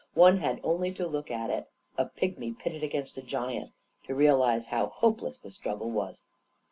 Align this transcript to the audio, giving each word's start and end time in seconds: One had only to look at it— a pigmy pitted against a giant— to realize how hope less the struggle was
One 0.15 0.37
had 0.39 0.59
only 0.63 0.91
to 0.93 1.05
look 1.05 1.29
at 1.29 1.51
it— 1.51 1.69
a 1.99 2.07
pigmy 2.07 2.53
pitted 2.57 2.81
against 2.81 3.19
a 3.19 3.21
giant— 3.21 3.71
to 4.05 4.15
realize 4.15 4.65
how 4.65 4.87
hope 4.87 5.21
less 5.21 5.37
the 5.37 5.51
struggle 5.51 5.91
was 5.91 6.23